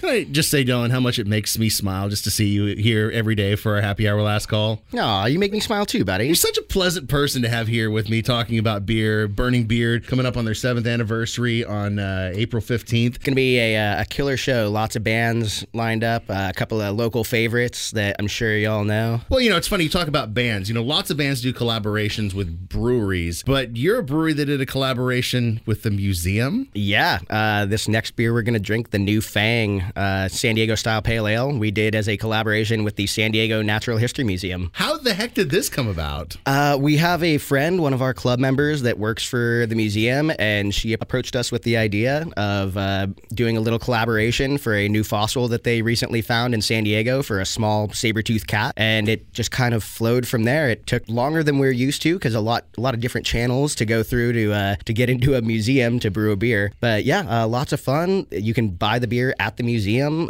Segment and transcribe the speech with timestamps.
[0.00, 2.74] Can I just say, Dylan, how much it makes me smile just to see you
[2.74, 4.80] here every day for our happy hour last call?
[4.96, 6.24] Aw, you make me smile too, buddy.
[6.24, 9.28] You're such a pleasant person to have here with me talking about beer.
[9.28, 13.16] Burning Beard coming up on their seventh anniversary on uh, April 15th.
[13.16, 14.70] It's Gonna be a, uh, a killer show.
[14.70, 16.24] Lots of bands lined up.
[16.30, 19.20] Uh, a couple of local favorites that I'm sure y'all know.
[19.28, 20.70] Well, you know, it's funny you talk about bands.
[20.70, 24.62] You know, lots of bands do collaborations with breweries, but you're a brewery that did
[24.62, 26.70] a collaboration with the museum.
[26.72, 31.02] Yeah, uh, this next beer we're gonna drink, the New Fang uh, San Diego style
[31.02, 34.70] pale ale, we did as a collaboration with the San Diego Natural History Museum.
[34.74, 36.36] How the heck did this come about?
[36.46, 40.30] Uh, we have a friend, one of our club members, that works for the museum,
[40.38, 44.88] and she approached us with the idea of uh, doing a little collaboration for a
[44.88, 49.08] new fossil that they recently found in San Diego for a small saber-toothed cat, and
[49.08, 50.68] it just kind of flowed from there.
[50.68, 53.26] It took longer than we are used to because a lot, a lot of different
[53.26, 56.72] channels to go through to uh, to get into a museum to brew a beer.
[56.80, 58.26] But yeah, uh, lots of fun.
[58.30, 59.79] You can buy the beer at the museum.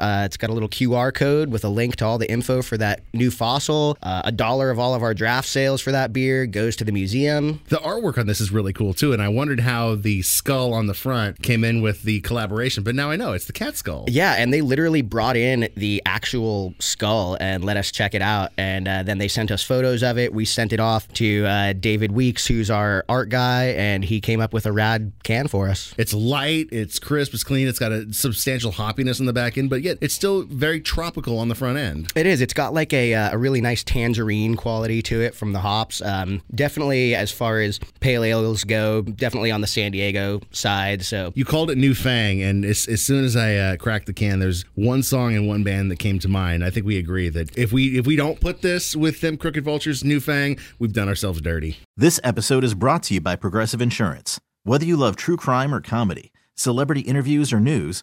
[0.01, 2.77] Uh, it's got a little QR code with a link to all the info for
[2.79, 3.97] that new fossil.
[4.03, 6.93] Uh, a dollar of all of our draft sales for that beer goes to the
[6.93, 7.61] museum.
[7.69, 10.87] The artwork on this is really cool too, and I wondered how the skull on
[10.87, 14.05] the front came in with the collaboration, but now I know it's the cat skull.
[14.09, 18.53] Yeah, and they literally brought in the actual skull and let us check it out.
[18.57, 20.33] And uh, then they sent us photos of it.
[20.33, 24.41] We sent it off to uh, David Weeks, who's our art guy, and he came
[24.41, 25.95] up with a rad can for us.
[25.99, 29.71] It's light, it's crisp, it's clean, it's got a substantial hoppiness in the back end,
[29.71, 32.13] but yet it's still very tropical on the front end.
[32.15, 32.41] It is.
[32.41, 36.03] It's got like a, uh, a really nice tangerine quality to it from the hops.
[36.03, 41.03] Um, definitely, as far as pale ales go, definitely on the San Diego side.
[41.05, 44.13] So You called it New Fang, and as, as soon as I uh, cracked the
[44.13, 46.65] can, there's one song and one band that came to mind.
[46.65, 49.65] I think we agree that if we if we don't put this with them Crooked
[49.65, 51.79] Vultures, New Fang, we've done ourselves dirty.
[51.97, 54.41] This episode is brought to you by Progressive Insurance.
[54.65, 58.03] Whether you love true crime or comedy, celebrity interviews or news,